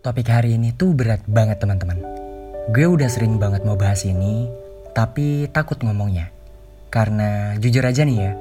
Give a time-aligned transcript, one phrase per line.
[0.00, 2.00] Topik hari ini tuh berat banget teman-teman.
[2.72, 4.48] Gue udah sering banget mau bahas ini,
[4.96, 6.32] tapi takut ngomongnya.
[6.88, 8.32] Karena jujur aja nih ya,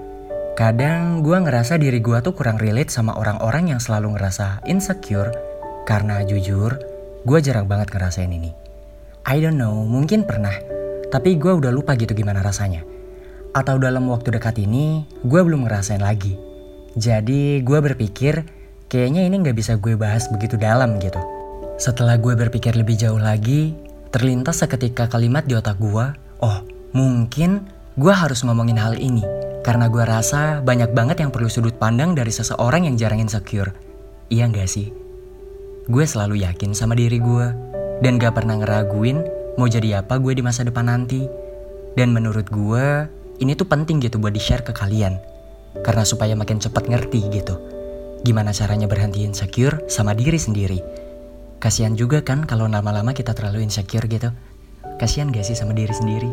[0.55, 5.35] kadang gue ngerasa diri gue tuh kurang relate sama orang-orang yang selalu ngerasa insecure.
[5.83, 6.79] Karena jujur,
[7.27, 8.55] gue jarang banget ngerasain ini.
[9.27, 10.55] I don't know, mungkin pernah,
[11.11, 12.87] tapi gue udah lupa gitu gimana rasanya.
[13.51, 16.39] Atau dalam waktu dekat ini, gue belum ngerasain lagi.
[16.95, 18.47] Jadi gue berpikir,
[18.87, 21.19] kayaknya ini gak bisa gue bahas begitu dalam gitu.
[21.79, 23.71] Setelah gue berpikir lebih jauh lagi,
[24.11, 26.11] terlintas seketika kalimat di otak gue,
[26.43, 26.57] oh
[26.91, 29.23] mungkin gue harus ngomongin hal ini.
[29.63, 33.71] Karena gue rasa banyak banget yang perlu sudut pandang dari seseorang yang jarang insecure.
[34.27, 34.91] Iya gak sih?
[35.87, 37.47] Gue selalu yakin sama diri gue.
[38.03, 39.23] Dan gak pernah ngeraguin
[39.55, 41.23] mau jadi apa gue di masa depan nanti.
[41.95, 43.07] Dan menurut gue,
[43.39, 45.15] ini tuh penting gitu buat di-share ke kalian.
[45.79, 47.55] Karena supaya makin cepat ngerti gitu.
[48.27, 50.98] Gimana caranya berhenti insecure sama diri sendiri
[51.59, 54.31] Kasihan juga kan kalau lama-lama kita terlalu insecure gitu.
[54.95, 56.31] Kasihan gak sih sama diri sendiri?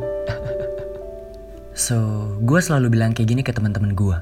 [1.74, 4.19] so, gue selalu bilang kayak gini ke teman-teman gue.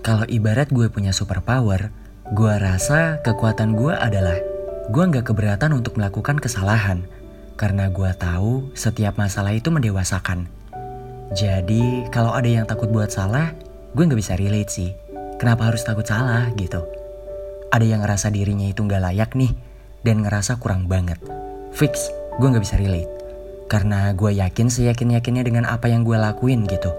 [0.00, 1.92] Kalau ibarat gue punya superpower,
[2.32, 4.40] gue rasa kekuatan gue adalah
[4.88, 7.04] gue nggak keberatan untuk melakukan kesalahan
[7.58, 10.48] karena gue tahu setiap masalah itu mendewasakan.
[11.36, 13.52] Jadi kalau ada yang takut buat salah,
[13.92, 14.90] gue nggak bisa relate sih.
[15.36, 16.86] Kenapa harus takut salah gitu?
[17.68, 19.52] Ada yang ngerasa dirinya itu nggak layak nih,
[20.02, 21.16] dan ngerasa kurang banget.
[21.72, 23.08] Fix, gue gak bisa relate.
[23.66, 26.92] Karena gue yakin seyakin-yakinnya dengan apa yang gue lakuin gitu.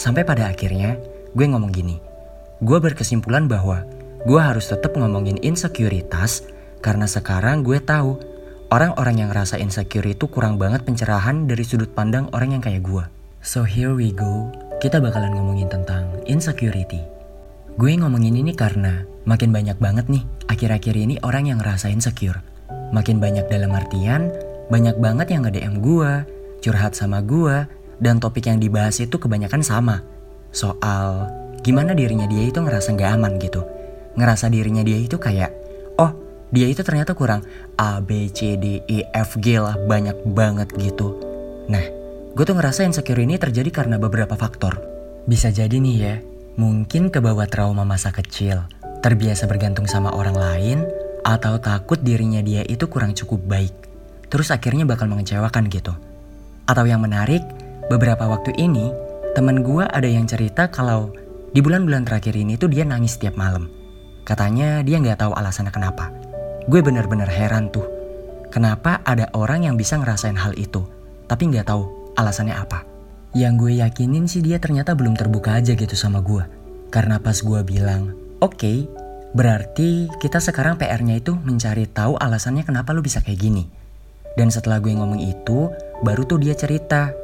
[0.00, 0.96] Sampai pada akhirnya,
[1.32, 1.96] gue ngomong gini.
[2.62, 3.82] Gue berkesimpulan bahwa
[4.22, 6.46] gue harus tetap ngomongin insekuritas
[6.78, 8.18] karena sekarang gue tahu
[8.70, 13.04] orang-orang yang ngerasa insecure itu kurang banget pencerahan dari sudut pandang orang yang kayak gue.
[13.42, 17.02] So here we go, kita bakalan ngomongin tentang insecurity.
[17.74, 22.42] Gue ngomongin ini karena makin banyak banget nih akhir-akhir ini orang yang ngerasa insecure.
[22.92, 24.28] Makin banyak dalam artian,
[24.68, 26.12] banyak banget yang nge-DM gue,
[26.60, 27.64] curhat sama gue,
[28.02, 30.04] dan topik yang dibahas itu kebanyakan sama.
[30.52, 31.32] Soal
[31.64, 33.64] gimana dirinya dia itu ngerasa gak aman gitu.
[34.20, 35.50] Ngerasa dirinya dia itu kayak,
[35.96, 36.12] oh
[36.52, 37.48] dia itu ternyata kurang
[37.80, 41.16] A, B, C, D, E, F, G lah banyak banget gitu.
[41.72, 41.84] Nah,
[42.36, 44.84] gue tuh ngerasa insecure ini terjadi karena beberapa faktor.
[45.24, 46.14] Bisa jadi nih ya,
[46.52, 48.68] Mungkin kebawa trauma masa kecil,
[49.02, 50.78] terbiasa bergantung sama orang lain,
[51.26, 53.74] atau takut dirinya dia itu kurang cukup baik.
[54.30, 55.92] Terus akhirnya bakal mengecewakan gitu.
[56.64, 57.42] Atau yang menarik,
[57.90, 58.94] beberapa waktu ini,
[59.34, 61.12] temen gue ada yang cerita kalau
[61.52, 63.68] di bulan-bulan terakhir ini tuh dia nangis setiap malam.
[64.24, 66.08] Katanya dia nggak tahu alasannya kenapa.
[66.70, 67.84] Gue bener-bener heran tuh.
[68.48, 70.86] Kenapa ada orang yang bisa ngerasain hal itu,
[71.26, 72.84] tapi nggak tahu alasannya apa.
[73.32, 76.44] Yang gue yakinin sih dia ternyata belum terbuka aja gitu sama gue.
[76.92, 78.78] Karena pas gue bilang, oke, okay,
[79.32, 83.64] berarti kita sekarang PR-nya itu mencari tahu alasannya kenapa lu bisa kayak gini.
[84.34, 85.70] Dan setelah gue ngomong itu,
[86.02, 87.14] baru tuh dia cerita.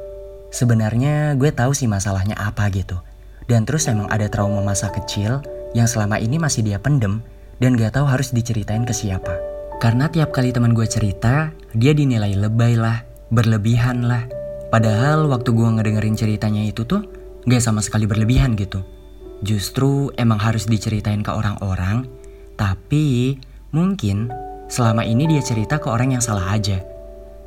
[0.54, 3.02] Sebenarnya gue tahu sih masalahnya apa gitu.
[3.50, 5.42] Dan terus emang ada trauma masa kecil
[5.74, 7.20] yang selama ini masih dia pendem
[7.58, 9.34] dan gak tahu harus diceritain ke siapa.
[9.82, 14.24] Karena tiap kali teman gue cerita, dia dinilai lebay lah, berlebihan lah,
[14.68, 17.00] Padahal waktu gue ngedengerin ceritanya itu tuh
[17.48, 18.84] gak sama sekali berlebihan gitu.
[19.38, 22.10] Justru emang harus diceritain ke orang-orang,
[22.58, 23.38] tapi
[23.70, 24.26] mungkin
[24.66, 26.82] selama ini dia cerita ke orang yang salah aja.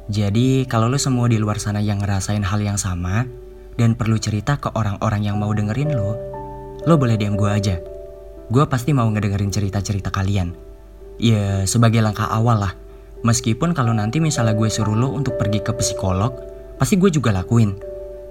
[0.08, 3.28] Jadi kalau lo semua di luar sana yang ngerasain hal yang sama
[3.76, 6.16] dan perlu cerita ke orang-orang yang mau dengerin lo,
[6.88, 7.76] lo boleh DM gue aja.
[8.52, 10.56] Gue pasti mau ngedengerin cerita-cerita kalian.
[11.20, 12.74] Ya sebagai langkah awal lah.
[13.22, 16.34] Meskipun kalau nanti misalnya gue suruh lo untuk pergi ke psikolog,
[16.82, 17.78] pasti gue juga lakuin.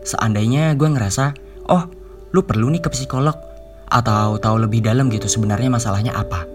[0.02, 1.32] Seandainya gue ngerasa,
[1.70, 1.86] oh
[2.34, 3.49] lu perlu nih ke psikolog
[3.90, 6.46] atau tahu lebih dalam gitu sebenarnya masalahnya apa.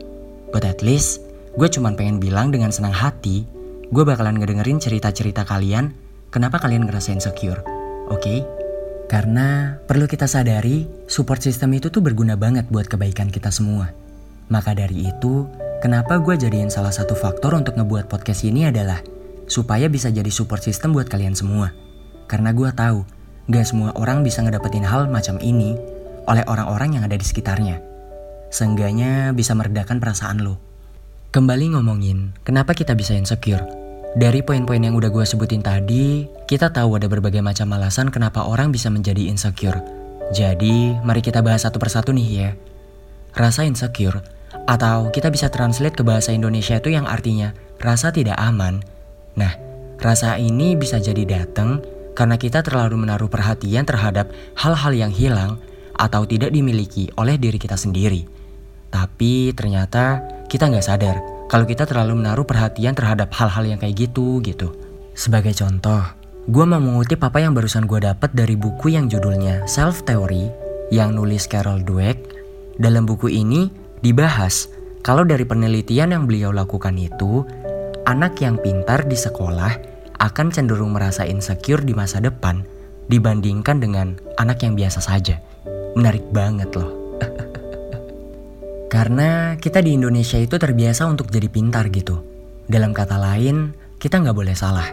[0.56, 1.20] But at least
[1.60, 3.44] gue cuman pengen bilang dengan senang hati,
[3.92, 5.92] gue bakalan ngedengerin cerita-cerita kalian
[6.32, 7.60] kenapa kalian ngerasain secure.
[8.08, 8.20] Oke?
[8.24, 8.40] Okay?
[9.06, 13.94] Karena perlu kita sadari, support system itu tuh berguna banget buat kebaikan kita semua.
[14.50, 15.46] Maka dari itu,
[15.78, 19.06] kenapa gue jadiin salah satu faktor untuk ngebuat podcast ini adalah
[19.46, 21.70] supaya bisa jadi support system buat kalian semua.
[22.26, 23.06] Karena gue tahu,
[23.46, 25.78] gak semua orang bisa ngedapetin hal macam ini
[26.26, 27.82] oleh orang-orang yang ada di sekitarnya.
[28.50, 30.62] Seenggaknya bisa meredakan perasaan lo.
[31.34, 33.66] Kembali ngomongin, kenapa kita bisa insecure?
[34.16, 38.72] Dari poin-poin yang udah gue sebutin tadi, kita tahu ada berbagai macam alasan kenapa orang
[38.72, 39.84] bisa menjadi insecure.
[40.32, 42.50] Jadi, mari kita bahas satu persatu nih ya.
[43.36, 44.24] Rasa insecure,
[44.66, 47.52] atau kita bisa translate ke bahasa Indonesia itu yang artinya
[47.84, 48.82] rasa tidak aman.
[49.36, 49.52] Nah,
[50.00, 51.84] rasa ini bisa jadi datang
[52.16, 55.60] karena kita terlalu menaruh perhatian terhadap hal-hal yang hilang
[55.96, 58.28] atau tidak dimiliki oleh diri kita sendiri.
[58.92, 61.18] Tapi ternyata kita nggak sadar
[61.52, 64.76] kalau kita terlalu menaruh perhatian terhadap hal-hal yang kayak gitu gitu.
[65.16, 66.04] Sebagai contoh,
[66.48, 70.52] gue mau mengutip apa yang barusan gue dapat dari buku yang judulnya Self Theory
[70.92, 72.20] yang nulis Carol Dweck.
[72.76, 73.72] Dalam buku ini
[74.04, 74.68] dibahas
[75.06, 77.46] kalau dari penelitian yang beliau lakukan itu,
[78.10, 79.78] anak yang pintar di sekolah
[80.18, 82.66] akan cenderung merasa insecure di masa depan
[83.06, 85.45] dibandingkan dengan anak yang biasa saja.
[85.96, 86.92] Menarik banget loh.
[88.92, 92.20] Karena kita di Indonesia itu terbiasa untuk jadi pintar gitu.
[92.68, 94.92] Dalam kata lain, kita nggak boleh salah.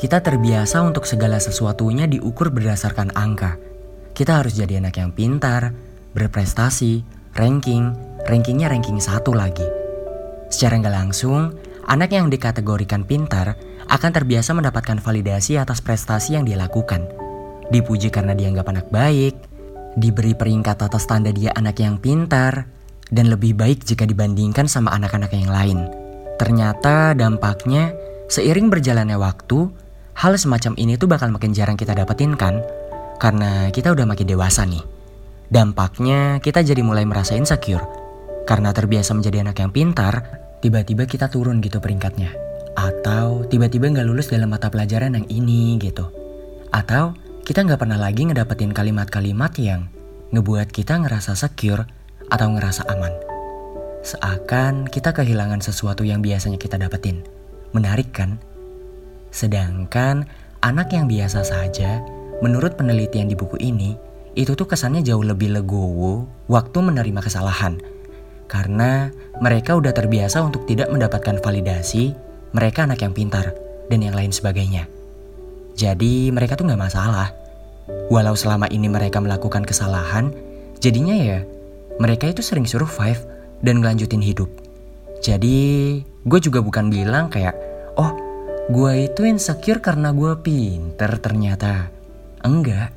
[0.00, 3.60] Kita terbiasa untuk segala sesuatunya diukur berdasarkan angka.
[4.16, 5.76] Kita harus jadi anak yang pintar,
[6.16, 7.04] berprestasi,
[7.36, 7.92] ranking,
[8.24, 9.64] rankingnya ranking satu lagi.
[10.48, 11.52] Secara nggak langsung,
[11.84, 13.60] anak yang dikategorikan pintar
[13.92, 17.04] akan terbiasa mendapatkan validasi atas prestasi yang dia lakukan.
[17.68, 19.49] Dipuji karena dia dianggap anak baik,
[19.98, 22.66] diberi peringkat atas tanda dia anak yang pintar,
[23.10, 25.78] dan lebih baik jika dibandingkan sama anak-anak yang lain.
[26.38, 27.92] Ternyata dampaknya,
[28.30, 29.68] seiring berjalannya waktu,
[30.16, 32.62] hal semacam ini tuh bakal makin jarang kita dapetin kan?
[33.20, 34.80] Karena kita udah makin dewasa nih.
[35.50, 37.84] Dampaknya kita jadi mulai merasa insecure.
[38.46, 42.32] Karena terbiasa menjadi anak yang pintar, tiba-tiba kita turun gitu peringkatnya.
[42.78, 46.08] Atau tiba-tiba nggak lulus dalam mata pelajaran yang ini gitu.
[46.70, 47.12] Atau
[47.50, 49.90] kita nggak pernah lagi ngedapetin kalimat-kalimat yang
[50.30, 51.82] ngebuat kita ngerasa secure
[52.30, 53.10] atau ngerasa aman.
[54.06, 57.26] Seakan kita kehilangan sesuatu yang biasanya kita dapetin.
[57.74, 58.38] Menarik kan?
[59.34, 60.30] Sedangkan
[60.62, 61.98] anak yang biasa saja,
[62.38, 63.98] menurut penelitian di buku ini,
[64.38, 67.82] itu tuh kesannya jauh lebih legowo waktu menerima kesalahan.
[68.46, 69.10] Karena
[69.42, 72.14] mereka udah terbiasa untuk tidak mendapatkan validasi,
[72.54, 73.58] mereka anak yang pintar,
[73.90, 74.86] dan yang lain sebagainya.
[75.74, 77.39] Jadi mereka tuh gak masalah.
[78.10, 80.34] Walau selama ini mereka melakukan kesalahan,
[80.82, 81.40] jadinya ya
[82.02, 83.22] mereka itu sering survive
[83.62, 84.50] dan ngelanjutin hidup.
[85.20, 87.54] Jadi gue juga bukan bilang kayak,
[88.00, 88.16] oh
[88.72, 91.92] gue itu insecure karena gue pinter ternyata.
[92.40, 92.96] Enggak.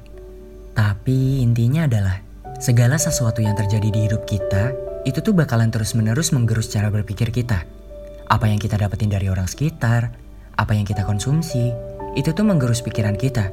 [0.73, 2.17] Tapi intinya adalah
[2.57, 4.71] segala sesuatu yang terjadi di hidup kita
[5.03, 7.67] itu tuh bakalan terus-menerus menggerus cara berpikir kita.
[8.31, 10.15] Apa yang kita dapetin dari orang sekitar,
[10.55, 11.75] apa yang kita konsumsi,
[12.15, 13.51] itu tuh menggerus pikiran kita.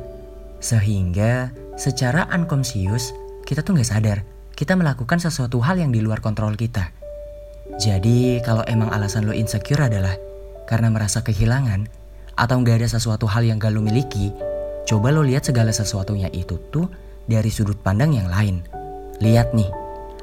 [0.61, 3.17] Sehingga secara unconscious
[3.49, 4.19] kita tuh nggak sadar
[4.61, 6.93] kita melakukan sesuatu hal yang di luar kontrol kita.
[7.81, 10.13] Jadi kalau emang alasan lo insecure adalah
[10.69, 11.89] karena merasa kehilangan
[12.37, 14.29] atau nggak ada sesuatu hal yang gak lo miliki,
[14.85, 16.93] coba lo lihat segala sesuatunya itu tuh
[17.25, 18.61] dari sudut pandang yang lain.
[19.25, 19.73] Lihat nih,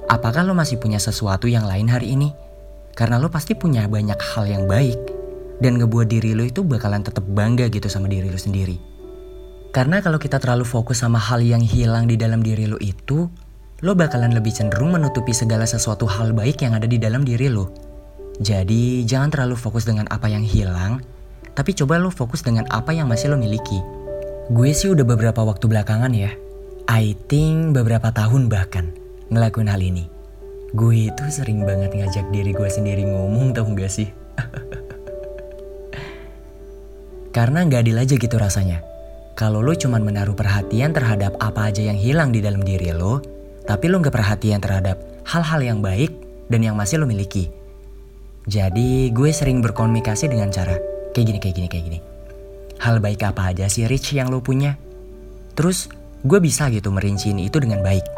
[0.05, 2.29] apakah lo masih punya sesuatu yang lain hari ini?
[2.93, 4.97] Karena lo pasti punya banyak hal yang baik
[5.57, 8.77] dan ngebuat diri lo itu bakalan tetap bangga gitu sama diri lo sendiri.
[9.75, 13.29] Karena kalau kita terlalu fokus sama hal yang hilang di dalam diri lo itu,
[13.85, 17.69] lo bakalan lebih cenderung menutupi segala sesuatu hal baik yang ada di dalam diri lo.
[18.37, 21.01] Jadi jangan terlalu fokus dengan apa yang hilang,
[21.57, 23.81] tapi coba lo fokus dengan apa yang masih lo miliki.
[24.53, 26.31] Gue sih udah beberapa waktu belakangan ya,
[26.87, 28.93] I think beberapa tahun bahkan
[29.27, 30.07] ngelakuin hal ini.
[30.71, 34.07] Gue itu sering banget ngajak diri gue sendiri ngomong tau gak sih?
[37.35, 38.81] Karena gak adil aja gitu rasanya.
[39.37, 43.21] Kalau lo cuman menaruh perhatian terhadap apa aja yang hilang di dalam diri lo,
[43.69, 44.97] tapi lo gak perhatian terhadap
[45.29, 46.09] hal-hal yang baik
[46.49, 47.45] dan yang masih lo miliki.
[48.49, 50.73] Jadi gue sering berkomunikasi dengan cara
[51.13, 51.99] kayak gini, kayak gini, kayak gini.
[52.81, 54.73] Hal baik apa aja sih Rich yang lo punya?
[55.53, 55.85] Terus
[56.25, 58.09] gue bisa gitu merinciin itu dengan baik.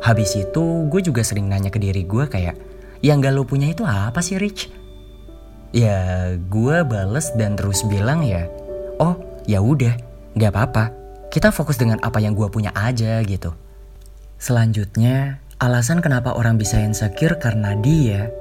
[0.00, 2.56] Habis itu gue juga sering nanya ke diri gue kayak,
[3.04, 4.72] yang gak lo punya itu apa sih Rich?
[5.76, 8.48] Ya gue bales dan terus bilang ya,
[8.96, 10.84] oh ya udah, gak apa-apa.
[11.30, 13.54] Kita fokus dengan apa yang gue punya aja gitu.
[14.40, 18.32] Selanjutnya, alasan kenapa orang bisa insecure karena dia,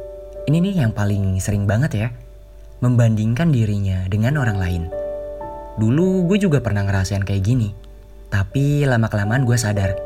[0.50, 2.08] ini nih yang paling sering banget ya,
[2.80, 4.84] membandingkan dirinya dengan orang lain.
[5.78, 7.70] Dulu gue juga pernah ngerasain kayak gini.
[8.30, 9.98] Tapi lama-kelamaan gue sadar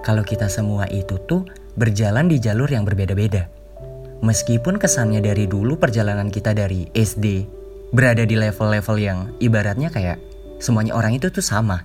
[0.00, 1.44] kalau kita semua itu tuh
[1.76, 3.48] berjalan di jalur yang berbeda-beda.
[4.20, 7.48] Meskipun kesannya dari dulu perjalanan kita dari SD
[7.90, 10.29] berada di level-level yang ibaratnya kayak
[10.60, 11.82] semuanya orang itu tuh sama.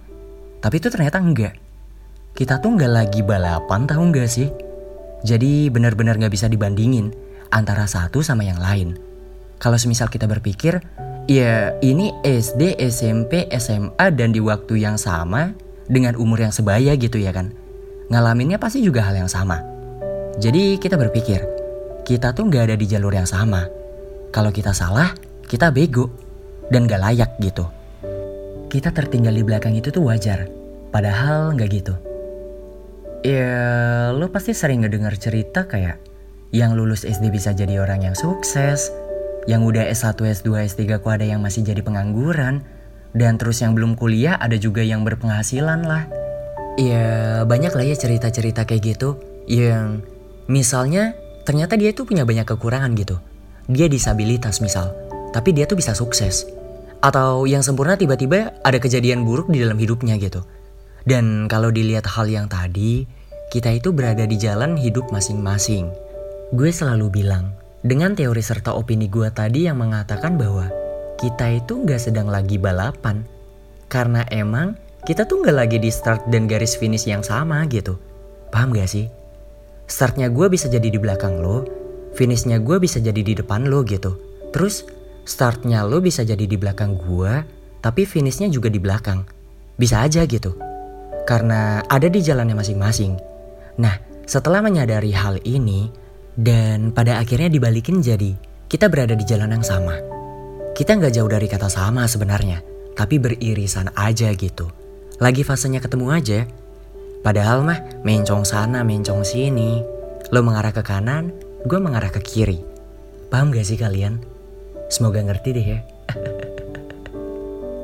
[0.62, 1.56] Tapi itu ternyata enggak.
[2.36, 4.52] Kita tuh nggak lagi balapan tahu nggak sih?
[5.26, 7.10] Jadi benar-benar nggak bisa dibandingin
[7.50, 9.00] antara satu sama yang lain.
[9.58, 10.84] Kalau semisal kita berpikir,
[11.26, 15.56] ya ini SD, SMP, SMA dan di waktu yang sama,
[15.88, 17.54] dengan umur yang sebaya gitu ya kan.
[18.12, 19.62] Ngalaminnya pasti juga hal yang sama.
[20.38, 21.42] Jadi kita berpikir,
[22.04, 23.66] kita tuh gak ada di jalur yang sama.
[24.30, 25.16] Kalau kita salah,
[25.48, 26.12] kita bego
[26.70, 27.66] dan gak layak gitu.
[28.76, 30.52] Kita tertinggal di belakang itu tuh wajar,
[30.92, 31.96] padahal gak gitu.
[33.24, 36.04] Ya, lo pasti sering ngedengar cerita kayak
[36.52, 38.92] yang lulus SD bisa jadi orang yang sukses,
[39.46, 42.66] Yang udah S1, S2, S3 kok ada yang masih jadi pengangguran.
[43.16, 46.04] Dan terus yang belum kuliah ada juga yang berpenghasilan lah.
[46.76, 49.22] Ya banyak lah ya cerita-cerita kayak gitu.
[49.48, 50.04] Yang
[50.50, 51.16] misalnya
[51.48, 53.22] ternyata dia tuh punya banyak kekurangan gitu.
[53.72, 54.92] Dia disabilitas misal.
[55.32, 56.44] Tapi dia tuh bisa sukses.
[57.06, 60.42] Atau yang sempurna tiba-tiba ada kejadian buruk di dalam hidupnya gitu.
[61.06, 63.06] Dan kalau dilihat hal yang tadi,
[63.54, 65.94] kita itu berada di jalan hidup masing-masing.
[66.50, 67.54] Gue selalu bilang,
[67.86, 70.66] dengan teori serta opini gue tadi yang mengatakan bahwa
[71.22, 73.22] kita itu nggak sedang lagi balapan.
[73.86, 74.74] Karena emang
[75.06, 78.02] kita tuh nggak lagi di start dan garis finish yang sama gitu.
[78.50, 79.06] Paham gak sih?
[79.86, 81.70] Startnya gue bisa jadi di belakang lo,
[82.18, 84.18] finishnya gue bisa jadi di depan lo gitu.
[84.50, 84.90] Terus
[85.26, 87.34] startnya lo bisa jadi di belakang gue,
[87.82, 89.26] tapi finishnya juga di belakang.
[89.76, 90.56] Bisa aja gitu.
[91.26, 93.18] Karena ada di jalannya masing-masing.
[93.82, 95.90] Nah, setelah menyadari hal ini,
[96.36, 98.36] dan pada akhirnya dibalikin jadi
[98.68, 99.96] kita berada di jalan yang sama.
[100.76, 102.60] Kita nggak jauh dari kata sama sebenarnya,
[102.94, 104.68] tapi beririsan aja gitu.
[105.24, 106.44] Lagi fasenya ketemu aja.
[107.24, 109.80] Padahal mah mencong sana, mencong sini.
[110.36, 111.32] Lo mengarah ke kanan,
[111.64, 112.60] gue mengarah ke kiri.
[113.32, 114.35] Paham gak sih kalian?
[114.88, 115.80] Semoga ngerti deh ya.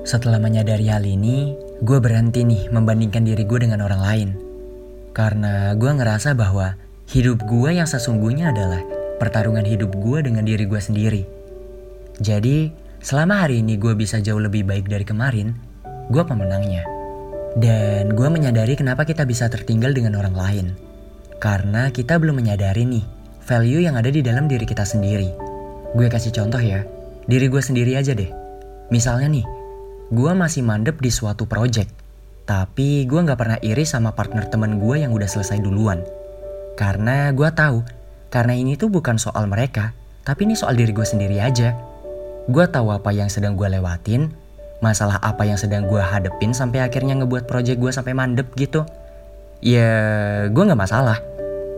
[0.05, 4.29] Setelah menyadari hal ini, gue berhenti nih membandingkan diri gue dengan orang lain.
[5.11, 6.77] Karena gue ngerasa bahwa
[7.09, 8.81] hidup gue yang sesungguhnya adalah
[9.17, 11.21] pertarungan hidup gue dengan diri gue sendiri.
[12.21, 12.69] Jadi,
[13.01, 15.53] selama hari ini gue bisa jauh lebih baik dari kemarin,
[16.09, 16.85] gue pemenangnya.
[17.57, 20.67] Dan gue menyadari kenapa kita bisa tertinggal dengan orang lain.
[21.41, 23.05] Karena kita belum menyadari nih,
[23.43, 25.50] value yang ada di dalam diri kita sendiri.
[25.95, 26.83] Gue kasih contoh ya,
[27.27, 28.31] diri gue sendiri aja deh.
[28.91, 29.45] Misalnya nih,
[30.11, 32.01] gue masih mandep di suatu project
[32.51, 36.03] tapi gue gak pernah iri sama partner temen gue yang udah selesai duluan.
[36.75, 37.79] Karena gue tahu,
[38.27, 39.95] karena ini tuh bukan soal mereka,
[40.27, 41.71] tapi ini soal diri gue sendiri aja.
[42.51, 44.35] Gue tahu apa yang sedang gue lewatin,
[44.83, 48.83] masalah apa yang sedang gue hadepin sampai akhirnya ngebuat project gue sampai mandep gitu.
[49.63, 49.87] Ya,
[50.51, 51.23] gue gak masalah.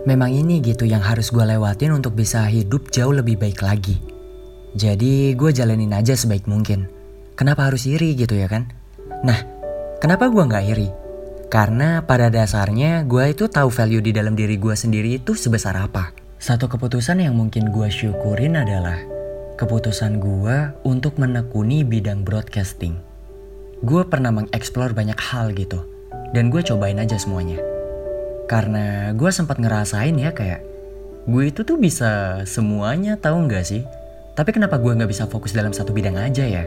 [0.04, 4.00] Memang ini gitu yang harus gue lewatin untuk bisa hidup jauh lebih baik lagi.
[4.76, 6.92] Jadi gue jalanin aja sebaik mungkin.
[7.40, 8.68] Kenapa harus iri gitu ya kan?
[9.24, 9.54] Nah,
[10.04, 10.92] Kenapa gue gak iri?
[11.48, 16.12] Karena pada dasarnya gue itu tahu value di dalam diri gue sendiri itu sebesar apa.
[16.36, 19.00] Satu keputusan yang mungkin gue syukurin adalah
[19.56, 23.00] keputusan gue untuk menekuni bidang broadcasting.
[23.80, 25.88] Gue pernah mengeksplor banyak hal gitu,
[26.36, 27.64] dan gue cobain aja semuanya.
[28.48, 30.62] Karena gue sempat ngerasain ya kayak,
[31.24, 33.88] gue itu tuh bisa semuanya tahu gak sih?
[34.34, 36.66] Tapi kenapa gue gak bisa fokus dalam satu bidang aja ya?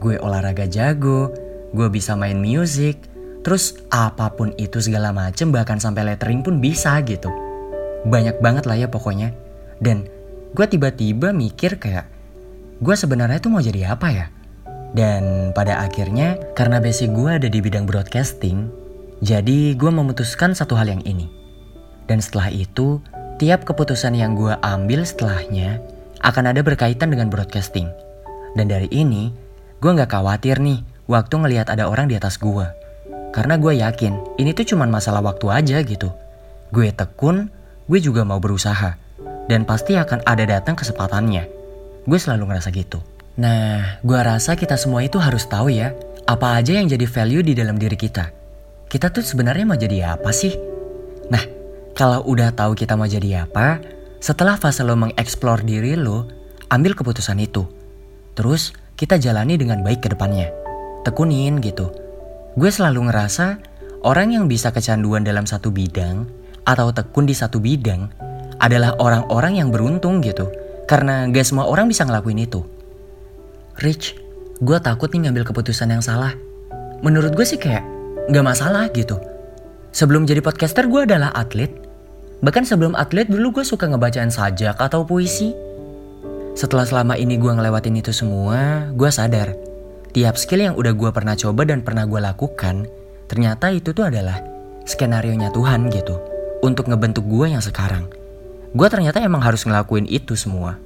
[0.00, 1.30] Gue olahraga jago,
[1.70, 2.98] gue bisa main music,
[3.46, 7.30] terus apa pun itu segala macem bahkan sampai lettering pun bisa gitu.
[8.08, 9.30] Banyak banget lah ya pokoknya.
[9.78, 10.08] Dan
[10.56, 12.08] gue tiba-tiba mikir kayak,
[12.80, 14.26] gue sebenarnya tuh mau jadi apa ya?
[14.90, 18.66] Dan pada akhirnya karena basic gue ada di bidang broadcasting,
[19.20, 21.28] jadi gue memutuskan satu hal yang ini.
[22.08, 23.04] Dan setelah itu,
[23.36, 25.84] tiap keputusan yang gue ambil setelahnya
[26.24, 27.92] akan ada berkaitan dengan broadcasting.
[28.56, 29.28] Dan dari ini,
[29.78, 32.64] gue gak khawatir nih waktu ngelihat ada orang di atas gue.
[33.30, 36.10] Karena gue yakin ini tuh cuma masalah waktu aja gitu.
[36.72, 37.52] Gue tekun,
[37.92, 38.96] gue juga mau berusaha.
[39.46, 41.44] Dan pasti akan ada datang kesempatannya.
[42.08, 43.04] Gue selalu ngerasa gitu.
[43.36, 45.92] Nah, gue rasa kita semua itu harus tahu ya,
[46.24, 48.39] apa aja yang jadi value di dalam diri kita.
[48.90, 50.50] Kita tuh sebenarnya mau jadi apa sih?
[51.30, 51.46] Nah,
[51.94, 53.78] kalau udah tahu kita mau jadi apa,
[54.18, 56.26] setelah fase lo mengeksplor diri lo,
[56.74, 57.70] ambil keputusan itu.
[58.34, 60.50] Terus, kita jalani dengan baik ke depannya
[61.06, 61.88] tekunin gitu.
[62.58, 63.62] Gue selalu ngerasa
[64.04, 66.28] orang yang bisa kecanduan dalam satu bidang
[66.66, 68.10] atau tekun di satu bidang
[68.60, 70.50] adalah orang-orang yang beruntung gitu.
[70.84, 72.66] Karena gak semua orang bisa ngelakuin itu.
[73.78, 74.18] Rich,
[74.58, 76.34] gue takut nih ngambil keputusan yang salah.
[77.00, 79.16] Menurut gue sih kayak gak masalah gitu.
[79.96, 81.72] Sebelum jadi podcaster gue adalah atlet.
[82.44, 85.56] Bahkan sebelum atlet dulu gue suka ngebacaan sajak atau puisi.
[86.52, 89.70] Setelah selama ini gue ngelewatin itu semua, gue sadar
[90.10, 92.86] tiap skill yang udah gue pernah coba dan pernah gue lakukan,
[93.30, 94.42] ternyata itu tuh adalah
[94.86, 96.18] skenario nya Tuhan gitu.
[96.60, 98.10] Untuk ngebentuk gue yang sekarang.
[98.76, 100.76] Gue ternyata emang harus ngelakuin itu semua.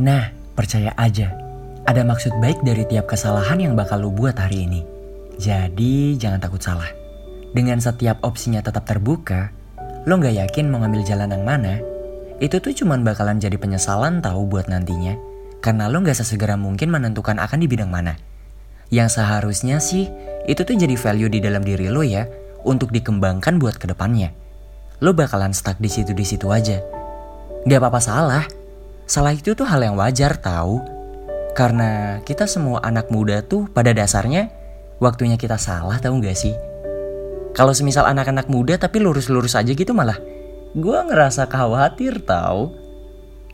[0.00, 1.36] Nah, percaya aja.
[1.84, 4.80] Ada maksud baik dari tiap kesalahan yang bakal lu buat hari ini.
[5.40, 6.88] Jadi jangan takut salah.
[7.52, 9.52] Dengan setiap opsinya tetap terbuka,
[10.08, 11.84] lo gak yakin mau ngambil jalan yang mana,
[12.40, 15.14] itu tuh cuman bakalan jadi penyesalan tahu buat nantinya.
[15.62, 18.18] Karena lo gak sesegera mungkin menentukan akan di bidang mana.
[18.90, 20.10] Yang seharusnya sih
[20.48, 22.26] itu tuh jadi value di dalam diri lo ya
[22.66, 24.34] untuk dikembangkan buat ke depannya.
[24.98, 26.82] Lo bakalan stuck di situ di situ aja.
[27.68, 28.44] Gak apa-apa salah.
[29.06, 30.82] Salah itu tuh hal yang wajar tahu.
[31.52, 34.61] Karena kita semua anak muda tuh pada dasarnya
[35.02, 36.54] waktunya kita salah tahu gak sih?
[37.52, 40.16] Kalau semisal anak-anak muda tapi lurus-lurus aja gitu malah
[40.72, 42.70] gue ngerasa khawatir tahu.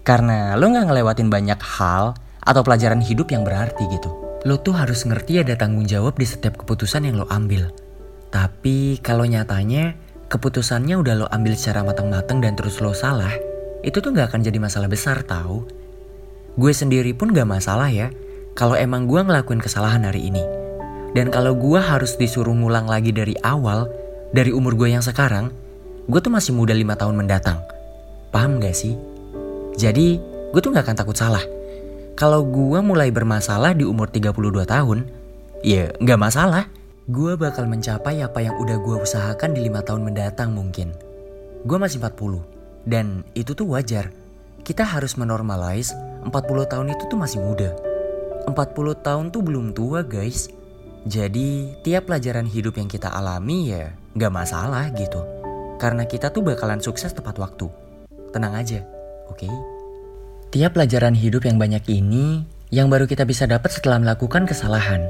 [0.04, 2.14] Karena lo gak ngelewatin banyak hal
[2.44, 4.12] atau pelajaran hidup yang berarti gitu.
[4.46, 7.72] Lo tuh harus ngerti ada tanggung jawab di setiap keputusan yang lo ambil.
[8.28, 13.32] Tapi kalau nyatanya keputusannya udah lo ambil secara matang-matang dan terus lo salah,
[13.82, 15.66] itu tuh gak akan jadi masalah besar tahu.
[16.54, 18.14] Gue sendiri pun gak masalah ya,
[18.54, 20.67] kalau emang gue ngelakuin kesalahan hari ini.
[21.16, 23.88] Dan kalau gue harus disuruh ngulang lagi dari awal,
[24.32, 25.48] dari umur gue yang sekarang,
[26.04, 27.64] gue tuh masih muda lima tahun mendatang.
[28.28, 28.92] Paham gak sih?
[29.78, 30.20] Jadi,
[30.52, 31.42] gue tuh gak akan takut salah.
[32.18, 34.34] Kalau gue mulai bermasalah di umur 32
[34.68, 35.06] tahun,
[35.64, 36.66] ya gak masalah.
[37.08, 40.92] Gue bakal mencapai apa yang udah gue usahakan di lima tahun mendatang mungkin.
[41.64, 42.44] Gue masih 40
[42.84, 44.12] dan itu tuh wajar.
[44.60, 45.96] Kita harus menormalize
[46.26, 46.32] 40
[46.68, 47.72] tahun itu tuh masih muda.
[48.44, 48.52] 40
[49.00, 50.52] tahun tuh belum tua guys.
[51.08, 55.24] Jadi tiap pelajaran hidup yang kita alami ya gak masalah gitu.
[55.80, 57.64] Karena kita tuh bakalan sukses tepat waktu.
[58.28, 58.84] Tenang aja,
[59.32, 59.40] oke?
[59.40, 59.54] Okay?
[60.52, 65.08] Tiap pelajaran hidup yang banyak ini yang baru kita bisa dapat setelah melakukan kesalahan.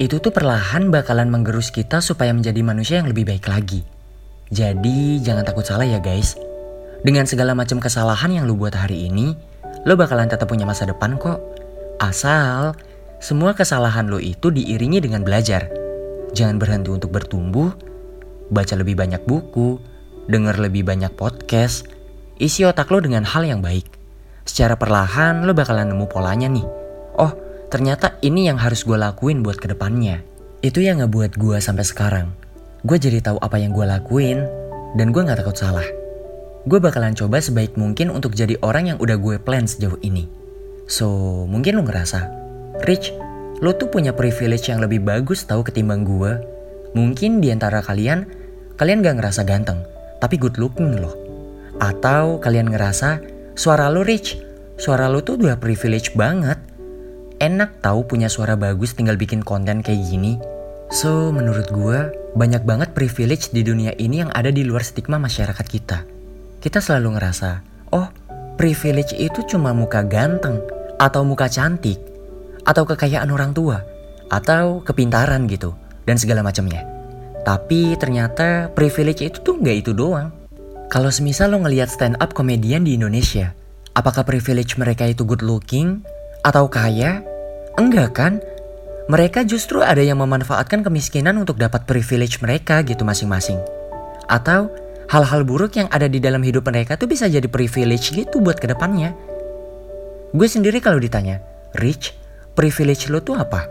[0.00, 3.84] Itu tuh perlahan bakalan menggerus kita supaya menjadi manusia yang lebih baik lagi.
[4.48, 6.32] Jadi jangan takut salah ya guys.
[7.04, 9.36] Dengan segala macam kesalahan yang lu buat hari ini,
[9.84, 11.44] lo bakalan tetap punya masa depan kok.
[12.00, 12.72] Asal
[13.18, 15.68] semua kesalahan lo itu diiringi dengan belajar.
[16.36, 17.72] Jangan berhenti untuk bertumbuh,
[18.52, 19.80] baca lebih banyak buku,
[20.28, 21.88] denger lebih banyak podcast,
[22.36, 23.88] isi otak lo dengan hal yang baik.
[24.46, 26.66] Secara perlahan lo bakalan nemu polanya nih.
[27.16, 27.32] Oh,
[27.72, 30.22] ternyata ini yang harus gue lakuin buat ke depannya.
[30.60, 32.32] Itu yang ngebuat gue sampai sekarang.
[32.86, 34.44] Gue jadi tahu apa yang gue lakuin,
[34.94, 35.86] dan gue gak takut salah
[36.66, 40.26] gue bakalan coba sebaik mungkin untuk jadi orang yang udah gue plan sejauh ini.
[40.90, 41.06] So,
[41.46, 42.45] mungkin lo ngerasa,
[42.84, 43.14] Rich,
[43.64, 46.36] lo tuh punya privilege yang lebih bagus tahu ketimbang gue.
[46.92, 48.28] Mungkin di antara kalian,
[48.76, 49.80] kalian gak ngerasa ganteng,
[50.20, 51.16] tapi good looking loh.
[51.80, 53.22] Atau kalian ngerasa,
[53.56, 54.36] suara lo Rich,
[54.76, 56.60] suara lo tuh udah privilege banget.
[57.40, 60.40] Enak tahu punya suara bagus tinggal bikin konten kayak gini.
[60.92, 61.98] So, menurut gue,
[62.36, 66.16] banyak banget privilege di dunia ini yang ada di luar stigma masyarakat kita
[66.66, 67.62] kita selalu ngerasa,
[67.94, 68.10] oh
[68.58, 70.58] privilege itu cuma muka ganteng,
[70.98, 72.00] atau muka cantik,
[72.66, 73.80] atau kekayaan orang tua,
[74.28, 75.72] atau kepintaran gitu,
[76.04, 76.82] dan segala macamnya.
[77.46, 80.34] Tapi ternyata privilege itu tuh nggak itu doang.
[80.90, 83.54] Kalau semisal lo ngelihat stand up komedian di Indonesia,
[83.94, 86.02] apakah privilege mereka itu good looking
[86.42, 87.22] atau kaya?
[87.78, 88.42] Enggak kan?
[89.06, 93.62] Mereka justru ada yang memanfaatkan kemiskinan untuk dapat privilege mereka gitu masing-masing.
[94.26, 94.74] Atau
[95.06, 98.66] hal-hal buruk yang ada di dalam hidup mereka tuh bisa jadi privilege gitu buat ke
[98.66, 99.14] depannya.
[100.34, 101.38] Gue sendiri kalau ditanya,
[101.78, 102.25] Rich,
[102.56, 103.68] privilege lo tuh apa?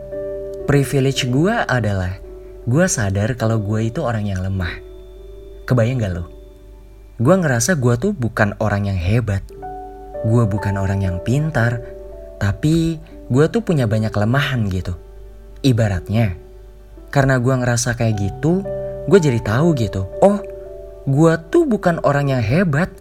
[0.70, 2.22] Privilege gue adalah
[2.70, 4.78] gue sadar kalau gue itu orang yang lemah.
[5.66, 6.30] Kebayang gak lo?
[7.18, 9.42] Gue ngerasa gue tuh bukan orang yang hebat.
[10.22, 11.82] Gue bukan orang yang pintar.
[12.38, 14.94] Tapi gue tuh punya banyak kelemahan gitu.
[15.66, 16.38] Ibaratnya,
[17.10, 18.62] karena gue ngerasa kayak gitu,
[19.10, 20.06] gue jadi tahu gitu.
[20.22, 20.38] Oh,
[21.10, 22.94] gue tuh bukan orang yang hebat.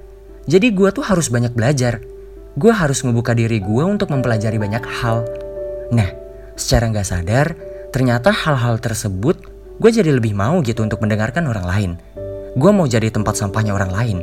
[0.49, 2.01] Jadi gue tuh harus banyak belajar.
[2.57, 5.44] Gue harus ngebuka diri gue untuk mempelajari banyak hal.
[5.93, 6.09] Nah,
[6.55, 7.47] secara nggak sadar,
[7.91, 9.37] ternyata hal-hal tersebut
[9.75, 11.93] gue jadi lebih mau gitu untuk mendengarkan orang lain.
[12.55, 14.19] Gue mau jadi tempat sampahnya orang lain.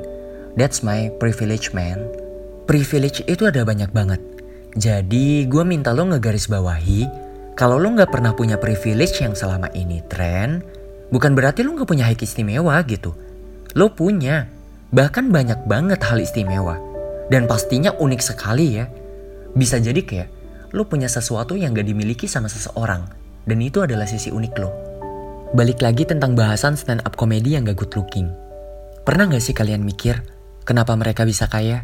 [0.55, 2.07] That's my privilege man.
[2.65, 4.23] Privilege itu ada banyak banget.
[4.79, 7.03] Jadi gue minta lo ngegaris bawahi
[7.51, 10.63] kalau lo nggak pernah punya privilege yang selama ini tren,
[11.11, 13.11] bukan berarti lo nggak punya hak istimewa gitu.
[13.75, 14.47] Lo punya,
[14.95, 16.79] bahkan banyak banget hal istimewa.
[17.27, 18.87] Dan pastinya unik sekali ya.
[19.51, 20.40] Bisa jadi kayak
[20.71, 23.07] lo punya sesuatu yang gak dimiliki sama seseorang.
[23.43, 24.69] Dan itu adalah sisi unik lo.
[25.51, 28.31] Balik lagi tentang bahasan stand up komedi yang gak good looking.
[29.03, 30.23] Pernah gak sih kalian mikir,
[30.63, 31.83] kenapa mereka bisa kaya?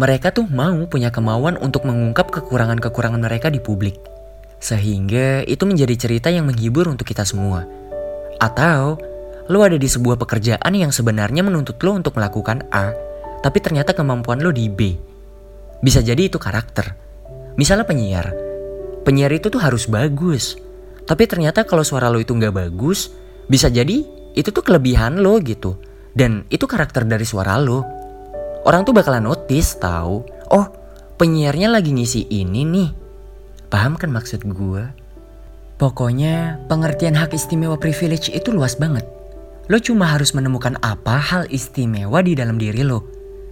[0.00, 4.00] Mereka tuh mau punya kemauan untuk mengungkap kekurangan-kekurangan mereka di publik.
[4.56, 7.68] Sehingga itu menjadi cerita yang menghibur untuk kita semua.
[8.40, 8.96] Atau
[9.52, 12.96] lo ada di sebuah pekerjaan yang sebenarnya menuntut lo untuk melakukan A,
[13.44, 14.96] tapi ternyata kemampuan lo di B.
[15.84, 17.01] Bisa jadi itu karakter.
[17.56, 18.32] Misalnya penyiar.
[19.02, 20.56] Penyiar itu tuh harus bagus.
[21.02, 23.12] Tapi ternyata kalau suara lo itu nggak bagus,
[23.50, 25.76] bisa jadi itu tuh kelebihan lo gitu.
[26.12, 27.84] Dan itu karakter dari suara lo.
[28.62, 30.22] Orang tuh bakalan notice tahu.
[30.52, 30.66] Oh,
[31.18, 32.90] penyiarnya lagi ngisi ini nih.
[33.72, 34.84] Paham kan maksud gue?
[35.80, 39.02] Pokoknya pengertian hak istimewa privilege itu luas banget.
[39.66, 43.02] Lo cuma harus menemukan apa hal istimewa di dalam diri lo.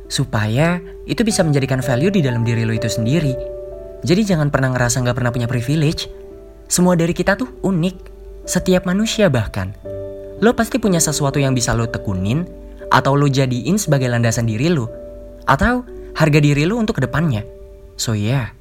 [0.07, 0.79] Supaya
[1.11, 3.60] itu bisa menjadikan value di dalam diri lo itu sendiri.
[4.01, 6.09] Jadi jangan pernah ngerasa nggak pernah punya privilege.
[6.71, 7.97] Semua dari kita tuh unik.
[8.49, 9.77] Setiap manusia bahkan.
[10.41, 12.49] Lo pasti punya sesuatu yang bisa lo tekunin
[12.89, 14.89] atau lo jadiin sebagai landasan diri lo.
[15.45, 15.85] Atau
[16.17, 17.45] harga diri lo untuk ke depannya.
[18.01, 18.57] So yeah,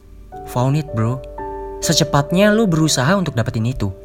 [0.51, 1.23] found it bro.
[1.79, 3.95] Secepatnya lo berusaha untuk dapetin itu.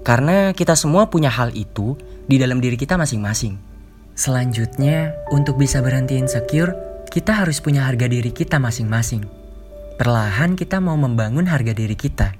[0.00, 1.92] Karena kita semua punya hal itu
[2.24, 3.60] di dalam diri kita masing-masing.
[4.16, 6.74] Selanjutnya, untuk bisa berhenti insecure,
[7.12, 9.37] kita harus punya harga diri kita masing-masing.
[9.98, 12.30] Perlahan kita mau membangun harga diri kita.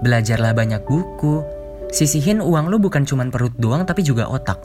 [0.00, 1.44] Belajarlah banyak buku,
[1.92, 4.56] sisihin uang lo bukan cuma perut doang tapi juga otak.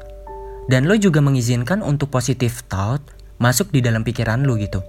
[0.72, 3.04] Dan lo juga mengizinkan untuk positive thought
[3.44, 4.80] masuk di dalam pikiran lo gitu.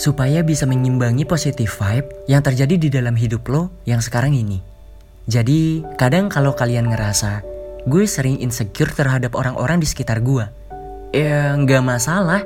[0.00, 4.64] Supaya bisa mengimbangi positive vibe yang terjadi di dalam hidup lo yang sekarang ini.
[5.28, 7.44] Jadi kadang kalau kalian ngerasa
[7.84, 10.48] gue sering insecure terhadap orang-orang di sekitar gue.
[11.12, 12.40] Ya nggak masalah,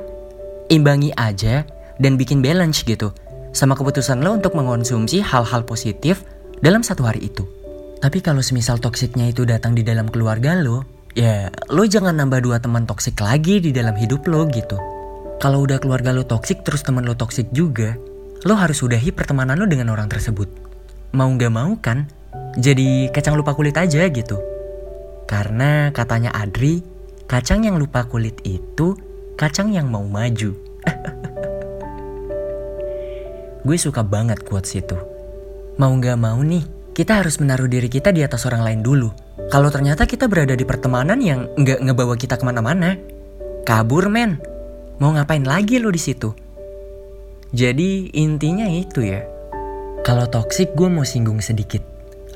[0.67, 1.63] imbangi aja
[2.03, 3.15] dan bikin balance gitu
[3.51, 6.23] sama keputusan lo untuk mengonsumsi hal-hal positif
[6.63, 7.43] dalam satu hari itu.
[8.01, 12.57] Tapi kalau semisal toksiknya itu datang di dalam keluarga lo, ya lo jangan nambah dua
[12.57, 14.79] teman toksik lagi di dalam hidup lo gitu.
[15.37, 17.93] Kalau udah keluarga lo toksik terus teman lo toksik juga,
[18.45, 20.49] lo harus sudahi pertemanan lo dengan orang tersebut.
[21.13, 22.09] Mau gak mau kan,
[22.57, 24.41] jadi kacang lupa kulit aja gitu.
[25.29, 26.81] Karena katanya Adri,
[27.29, 28.97] kacang yang lupa kulit itu
[29.37, 30.57] kacang yang mau maju.
[33.61, 34.97] Gue suka banget quotes itu.
[35.77, 39.09] Mau gak mau nih, kita harus menaruh diri kita di atas orang lain dulu.
[39.51, 42.95] Kalau ternyata kita berada di pertemanan yang nggak ngebawa kita ke mana-mana,
[43.67, 44.39] kabur men.
[45.01, 46.31] Mau ngapain lagi lo di situ?
[47.51, 49.27] Jadi intinya itu ya.
[50.07, 51.83] Kalau toksik gue mau singgung sedikit.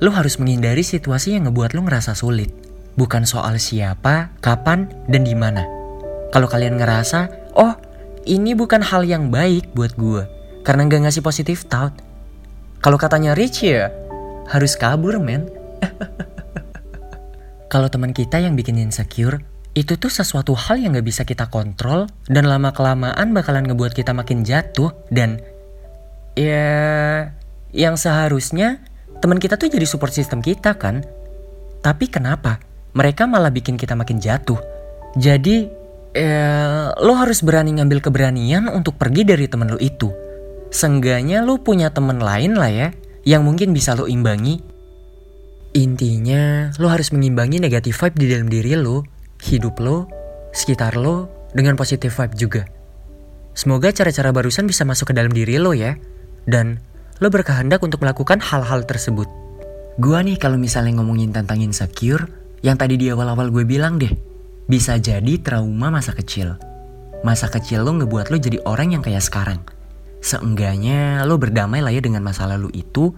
[0.03, 2.51] Lo harus menghindari situasi yang ngebuat lo ngerasa sulit.
[2.99, 5.63] Bukan soal siapa, kapan, dan di mana.
[6.35, 7.79] Kalau kalian ngerasa, oh
[8.27, 10.34] ini bukan hal yang baik buat gue.
[10.65, 11.93] Karena gak ngasih positif thought.
[12.81, 13.93] Kalau katanya Rich ya,
[14.49, 15.45] harus kabur men.
[17.71, 19.45] Kalau teman kita yang bikin insecure,
[19.77, 24.41] itu tuh sesuatu hal yang gak bisa kita kontrol dan lama-kelamaan bakalan ngebuat kita makin
[24.41, 25.37] jatuh dan
[26.33, 27.29] ya
[27.75, 28.79] yang seharusnya
[29.19, 31.05] teman kita tuh jadi support system kita kan.
[31.83, 32.57] Tapi kenapa
[32.97, 34.57] mereka malah bikin kita makin jatuh?
[35.19, 35.69] Jadi
[36.15, 40.24] eh, lo harus berani ngambil keberanian untuk pergi dari temen lo itu.
[40.75, 42.91] Seenggaknya lo punya temen lain lah ya,
[43.23, 44.59] yang mungkin bisa lo imbangi.
[45.71, 49.07] Intinya, lo harus mengimbangi negatif vibe di dalam diri lo,
[49.39, 50.11] hidup lo,
[50.51, 52.67] sekitar lo, dengan positif vibe juga.
[53.55, 55.95] Semoga cara-cara barusan bisa masuk ke dalam diri lo ya,
[56.43, 56.83] dan
[57.23, 59.31] lo berkehendak untuk melakukan hal-hal tersebut.
[59.95, 62.27] Gua nih kalau misalnya ngomongin tentang insecure,
[62.67, 64.11] yang tadi di awal-awal gue bilang deh,
[64.67, 66.59] bisa jadi trauma masa kecil.
[67.23, 69.63] Masa kecil lo ngebuat lo jadi orang yang kayak sekarang.
[70.25, 73.13] Seenggaknya lo berdamai lah ya dengan masa lalu itu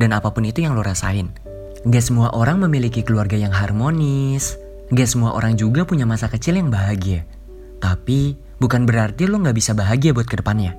[0.00, 1.36] dan apa pun itu yang lo rasain.
[1.84, 4.56] Gak semua orang memiliki keluarga yang harmonis.
[4.88, 7.28] Gak semua orang juga punya masa kecil yang bahagia.
[7.76, 10.72] Tapi bukan berarti lo gak bisa bahagia buat ke depannya.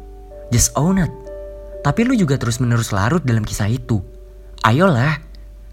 [0.50, 1.14] Just own it.
[1.86, 4.02] Tapi lo juga terus menerus larut dalam kisah itu.
[4.66, 5.22] Ayolah,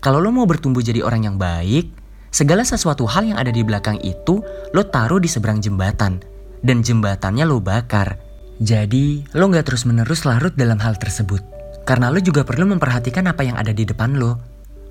[0.05, 4.03] kalau lo mau bertumbuh jadi orang yang baik, Segala sesuatu hal yang ada di belakang
[4.03, 4.43] itu
[4.75, 6.19] lo taruh di seberang jembatan.
[6.59, 8.19] Dan jembatannya lo bakar.
[8.63, 11.43] Jadi lo gak terus menerus larut dalam hal tersebut.
[11.83, 14.39] Karena lo juga perlu memperhatikan apa yang ada di depan lo.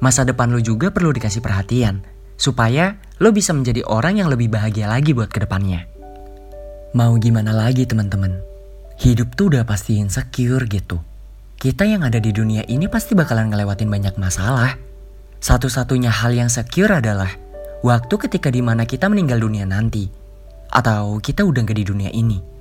[0.04, 2.04] Masa depan lo juga perlu dikasih perhatian.
[2.36, 5.88] Supaya lo bisa menjadi orang yang lebih bahagia lagi buat ke depannya.
[6.94, 8.38] Mau gimana lagi teman-teman?
[9.02, 11.02] Hidup tuh udah pasti insecure gitu.
[11.58, 14.76] Kita yang ada di dunia ini pasti bakalan ngelewatin banyak masalah.
[15.42, 17.32] Satu-satunya hal yang secure adalah
[17.82, 20.12] waktu ketika di mana kita meninggal dunia nanti.
[20.70, 22.53] Atau kita udah gak di dunia ini.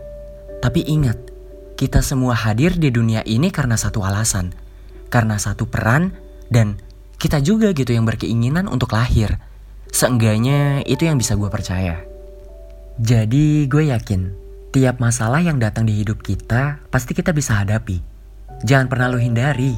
[0.63, 1.19] Tapi ingat,
[1.75, 4.55] kita semua hadir di dunia ini karena satu alasan.
[5.11, 6.15] Karena satu peran
[6.47, 6.79] dan
[7.19, 9.43] kita juga gitu yang berkeinginan untuk lahir.
[9.91, 12.01] Seenggaknya itu yang bisa gue percaya.
[13.03, 14.31] Jadi gue yakin,
[14.71, 17.99] tiap masalah yang datang di hidup kita pasti kita bisa hadapi.
[18.63, 19.75] Jangan pernah lo hindari.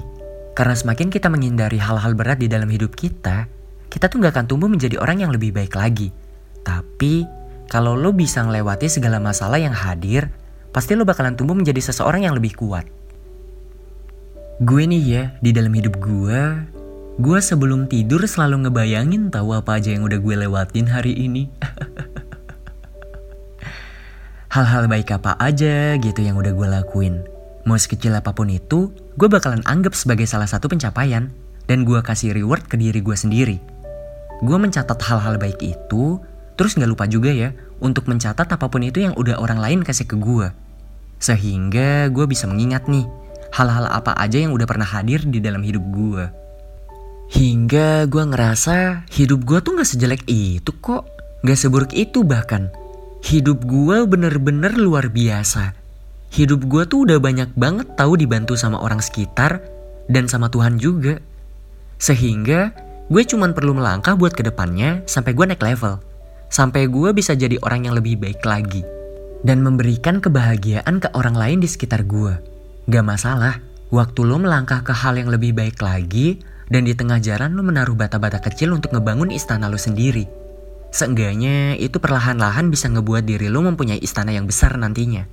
[0.55, 3.51] Karena semakin kita menghindari hal-hal berat di dalam hidup kita,
[3.91, 6.15] kita tuh gak akan tumbuh menjadi orang yang lebih baik lagi.
[6.63, 7.27] Tapi,
[7.67, 10.31] kalau lo bisa ngelewati segala masalah yang hadir,
[10.75, 12.83] pasti lo bakalan tumbuh menjadi seseorang yang lebih kuat.
[14.59, 16.67] Gue nih ya, di dalam hidup gue,
[17.23, 21.47] gue sebelum tidur selalu ngebayangin tahu apa aja yang udah gue lewatin hari ini.
[24.55, 27.27] Hal-hal baik apa aja gitu yang udah gue lakuin.
[27.67, 31.31] Mau sekecil apa pun itu, gue bakalan anggap sebagai salah satu pencapaian
[31.71, 33.59] dan gue kasih reward ke diri gue sendiri.
[34.43, 36.19] Gue mencatat hal-hal baik itu,
[36.55, 40.07] terus gak lupa juga ya untuk mencatat apa pun itu yang udah orang lain kasih
[40.07, 40.55] ke gue.
[41.25, 43.09] Sehingga gue bisa mengingat nih
[43.57, 46.25] hal-hal apa aja yang udah pernah hadir di dalam hidup gue.
[47.33, 51.09] Hingga gue ngerasa hidup gue tuh gak sejelek itu kok.
[51.41, 52.69] Gak seburuk itu bahkan.
[53.25, 55.73] Hidup gue bener-bener luar biasa.
[56.29, 59.65] Hidup gue tuh udah banyak banget tahu dibantu sama orang sekitar
[60.13, 61.25] dan sama Tuhan juga.
[61.97, 62.77] Sehingga
[63.09, 66.05] gue cuman perlu melangkah buat ke depannya sampai gue naik level.
[66.53, 68.85] Sampai gue bisa jadi orang yang lebih baik lagi
[69.45, 72.35] dan memberikan kebahagiaan ke orang lain di sekitar gue.
[72.89, 73.61] Gak masalah,
[73.93, 76.41] waktu lo melangkah ke hal yang lebih baik lagi,
[76.73, 80.25] dan di tengah jalan lo menaruh bata-bata kecil untuk ngebangun istana lo sendiri.
[80.91, 85.29] Seenggaknya itu perlahan-lahan bisa ngebuat diri lo mempunyai istana yang besar nantinya.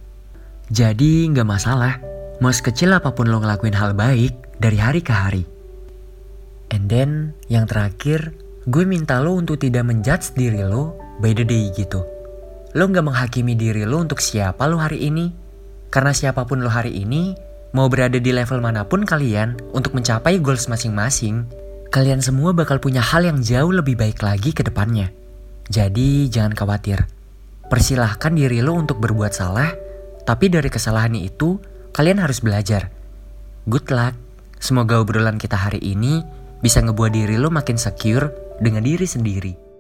[0.68, 2.04] Jadi gak masalah,
[2.44, 5.44] mau sekecil apa pun lo ngelakuin hal baik dari hari ke hari.
[6.72, 8.32] And then, yang terakhir,
[8.68, 12.21] gue minta lo untuk tidak menjudge diri lo by the day gitu.
[12.72, 15.32] Lo gak menghakimi diri lo untuk siapa lo hari ini.
[15.92, 17.36] Karena siapa pun lo hari ini,
[17.76, 21.44] mau berada di level mana pun kalian untuk mencapai goals masing-masing,
[21.92, 25.12] kalian semua bakal punya hal yang jauh lebih baik lagi ke depannya.
[25.68, 27.04] Jadi jangan khawatir.
[27.68, 29.72] Persilahkan diri lo untuk berbuat salah,
[30.24, 31.60] tapi dari kesalahan itu,
[31.92, 32.88] kalian harus belajar.
[33.68, 34.16] Good luck.
[34.64, 36.24] Semoga obrolan kita hari ini
[36.64, 38.32] bisa ngebuat diri lo makin secure
[38.64, 39.71] dengan diri sendiri.